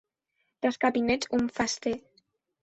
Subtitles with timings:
[0.61, 2.01] Das Kabinett umfasste